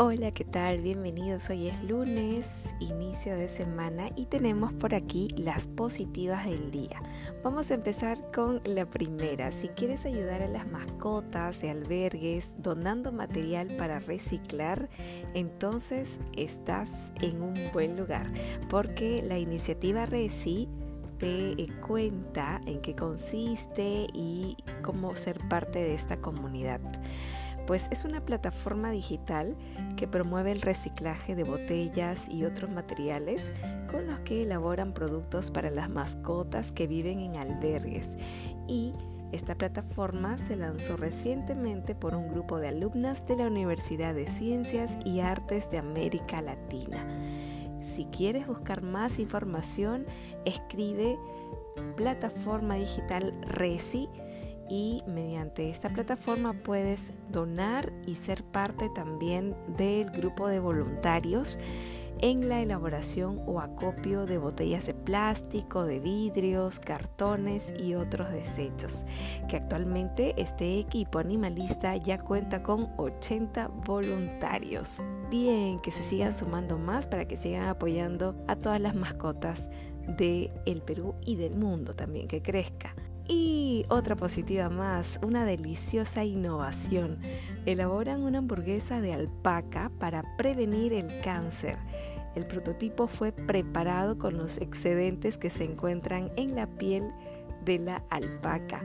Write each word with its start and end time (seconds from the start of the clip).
Hola, 0.00 0.30
¿qué 0.30 0.44
tal? 0.44 0.80
Bienvenidos. 0.80 1.50
Hoy 1.50 1.66
es 1.66 1.82
lunes, 1.82 2.72
inicio 2.78 3.34
de 3.34 3.48
semana 3.48 4.10
y 4.14 4.26
tenemos 4.26 4.72
por 4.72 4.94
aquí 4.94 5.26
las 5.36 5.66
positivas 5.66 6.44
del 6.46 6.70
día. 6.70 7.02
Vamos 7.42 7.72
a 7.72 7.74
empezar 7.74 8.30
con 8.32 8.60
la 8.62 8.86
primera. 8.86 9.50
Si 9.50 9.66
quieres 9.70 10.06
ayudar 10.06 10.40
a 10.40 10.46
las 10.46 10.68
mascotas 10.68 11.62
de 11.62 11.70
albergues 11.70 12.52
donando 12.58 13.10
material 13.10 13.74
para 13.76 13.98
reciclar, 13.98 14.88
entonces 15.34 16.20
estás 16.36 17.12
en 17.20 17.42
un 17.42 17.54
buen 17.72 17.96
lugar 17.96 18.32
porque 18.70 19.20
la 19.26 19.36
iniciativa 19.40 20.06
Reci 20.06 20.68
te 21.18 21.56
cuenta 21.84 22.60
en 22.66 22.80
qué 22.82 22.94
consiste 22.94 24.06
y 24.14 24.56
cómo 24.80 25.16
ser 25.16 25.40
parte 25.48 25.80
de 25.80 25.94
esta 25.94 26.20
comunidad 26.20 26.80
pues 27.68 27.86
es 27.90 28.06
una 28.06 28.22
plataforma 28.22 28.90
digital 28.90 29.54
que 29.94 30.08
promueve 30.08 30.52
el 30.52 30.62
reciclaje 30.62 31.36
de 31.36 31.44
botellas 31.44 32.26
y 32.30 32.46
otros 32.46 32.70
materiales 32.70 33.52
con 33.90 34.06
los 34.06 34.20
que 34.20 34.42
elaboran 34.42 34.94
productos 34.94 35.50
para 35.50 35.68
las 35.68 35.90
mascotas 35.90 36.72
que 36.72 36.86
viven 36.86 37.20
en 37.20 37.36
albergues 37.36 38.08
y 38.66 38.94
esta 39.32 39.54
plataforma 39.54 40.38
se 40.38 40.56
lanzó 40.56 40.96
recientemente 40.96 41.94
por 41.94 42.14
un 42.14 42.30
grupo 42.30 42.58
de 42.58 42.68
alumnas 42.68 43.26
de 43.26 43.36
la 43.36 43.48
Universidad 43.48 44.14
de 44.14 44.26
Ciencias 44.26 44.96
y 45.04 45.20
Artes 45.20 45.70
de 45.70 45.76
América 45.76 46.40
Latina. 46.40 47.06
Si 47.82 48.06
quieres 48.06 48.46
buscar 48.46 48.80
más 48.80 49.18
información, 49.18 50.06
escribe 50.46 51.18
plataforma 51.96 52.76
digital 52.76 53.38
Reci 53.42 54.08
y 54.68 55.02
mediante 55.06 55.70
esta 55.70 55.88
plataforma 55.88 56.52
puedes 56.52 57.12
donar 57.30 57.92
y 58.06 58.14
ser 58.14 58.44
parte 58.44 58.90
también 58.94 59.56
del 59.76 60.10
grupo 60.10 60.48
de 60.48 60.60
voluntarios 60.60 61.58
en 62.20 62.48
la 62.48 62.60
elaboración 62.60 63.40
o 63.46 63.60
acopio 63.60 64.26
de 64.26 64.38
botellas 64.38 64.86
de 64.86 64.94
plástico, 64.94 65.84
de 65.84 66.00
vidrios, 66.00 66.80
cartones 66.80 67.72
y 67.78 67.94
otros 67.94 68.30
desechos, 68.30 69.04
que 69.48 69.56
actualmente 69.56 70.34
este 70.36 70.78
equipo 70.78 71.18
animalista 71.18 71.96
ya 71.96 72.18
cuenta 72.18 72.62
con 72.62 72.90
80 72.96 73.68
voluntarios. 73.68 74.98
Bien, 75.30 75.80
que 75.80 75.90
se 75.90 76.02
sigan 76.02 76.34
sumando 76.34 76.78
más 76.78 77.06
para 77.06 77.26
que 77.26 77.36
sigan 77.36 77.68
apoyando 77.68 78.34
a 78.48 78.56
todas 78.56 78.80
las 78.80 78.94
mascotas 78.94 79.68
del 80.16 80.50
el 80.64 80.82
Perú 80.82 81.14
y 81.24 81.36
del 81.36 81.54
mundo 81.54 81.94
también, 81.94 82.28
que 82.28 82.42
crezca. 82.42 82.94
Y 83.28 83.84
otra 83.90 84.16
positiva 84.16 84.70
más, 84.70 85.20
una 85.22 85.44
deliciosa 85.44 86.24
innovación. 86.24 87.18
Elaboran 87.66 88.22
una 88.22 88.38
hamburguesa 88.38 89.02
de 89.02 89.12
alpaca 89.12 89.90
para 89.98 90.36
prevenir 90.38 90.94
el 90.94 91.20
cáncer. 91.20 91.76
El 92.34 92.46
prototipo 92.46 93.06
fue 93.06 93.32
preparado 93.32 94.18
con 94.18 94.38
los 94.38 94.56
excedentes 94.58 95.36
que 95.36 95.50
se 95.50 95.64
encuentran 95.64 96.30
en 96.36 96.56
la 96.56 96.66
piel 96.66 97.12
de 97.66 97.78
la 97.78 98.02
alpaca. 98.08 98.82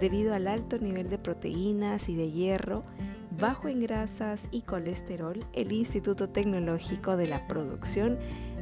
Debido 0.00 0.34
al 0.34 0.48
alto 0.48 0.78
nivel 0.78 1.08
de 1.08 1.18
proteínas 1.18 2.08
y 2.08 2.16
de 2.16 2.32
hierro, 2.32 2.82
bajo 3.38 3.68
en 3.68 3.80
grasas 3.80 4.48
y 4.50 4.62
colesterol, 4.62 5.44
el 5.52 5.70
Instituto 5.70 6.28
Tecnológico 6.28 7.16
de 7.16 7.28
la 7.28 7.46
Producción 7.46 8.18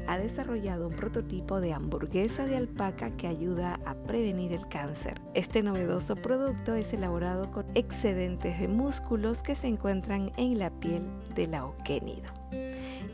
ha 0.07 0.19
desarrollado 0.19 0.89
un 0.89 0.95
prototipo 0.95 1.61
de 1.61 1.73
hamburguesa 1.73 2.47
de 2.47 2.57
alpaca 2.57 3.17
que 3.17 3.27
ayuda 3.27 3.81
a 3.85 3.95
prevenir 3.95 4.53
el 4.53 4.67
cáncer. 4.69 5.21
Este 5.35 5.63
novedoso 5.63 6.17
producto 6.17 6.75
es 6.75 6.93
elaborado 6.93 7.51
con 7.51 7.67
excedentes 7.75 8.61
de 8.61 8.69
músculos 8.69 9.43
que 9.43 9.55
se 9.55 9.69
encuentran 9.69 10.33
en 10.37 10.59
la 10.59 10.71
piel 10.71 11.03
del 11.35 11.55
aoquénido 11.55 12.31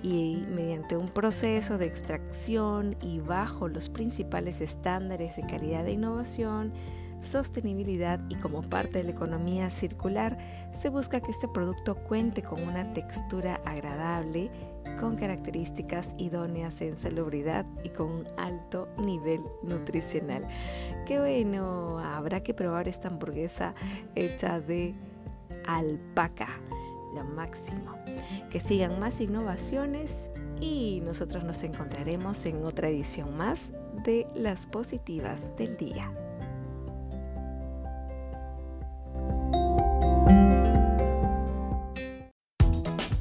y 0.02 0.44
mediante 0.48 0.96
un 0.96 1.08
proceso 1.08 1.78
de 1.78 1.86
extracción 1.86 2.96
y 3.02 3.20
bajo 3.20 3.68
los 3.68 3.88
principales 3.88 4.60
estándares 4.60 5.36
de 5.36 5.42
calidad 5.42 5.84
de 5.84 5.92
innovación, 5.92 6.72
sostenibilidad 7.20 8.20
y 8.28 8.36
como 8.36 8.62
parte 8.62 8.98
de 8.98 9.04
la 9.04 9.10
economía 9.10 9.70
circular, 9.70 10.38
se 10.72 10.88
busca 10.88 11.20
que 11.20 11.32
este 11.32 11.48
producto 11.48 11.96
cuente 11.96 12.42
con 12.42 12.62
una 12.62 12.92
textura 12.92 13.60
agradable, 13.64 14.50
con 15.00 15.16
características 15.16 16.14
idóneas 16.18 16.80
en 16.80 16.96
salubridad 16.96 17.66
y 17.84 17.90
con 17.90 18.06
un 18.08 18.28
alto 18.36 18.88
nivel 18.98 19.40
nutricional. 19.62 20.46
Qué 21.06 21.18
bueno, 21.18 21.98
habrá 21.98 22.42
que 22.42 22.54
probar 22.54 22.88
esta 22.88 23.08
hamburguesa 23.08 23.74
hecha 24.14 24.60
de 24.60 24.94
alpaca, 25.66 26.48
lo 27.14 27.24
máximo. 27.24 27.94
Que 28.50 28.60
sigan 28.60 28.98
más 28.98 29.20
innovaciones 29.20 30.30
y 30.60 31.00
nosotros 31.04 31.44
nos 31.44 31.62
encontraremos 31.62 32.44
en 32.46 32.64
otra 32.64 32.88
edición 32.88 33.36
más 33.36 33.72
de 34.04 34.26
las 34.34 34.66
positivas 34.66 35.40
del 35.56 35.76
día. 35.76 36.10